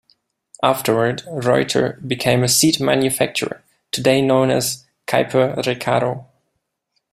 Afterward 0.63 1.21
Reuter 1.27 1.99
became 2.07 2.43
a 2.43 2.47
seat 2.47 2.79
manufacturer, 2.81 3.63
today 3.91 4.19
known 4.19 4.49
as 4.49 4.83
Keiper-Recaro. 5.05 6.25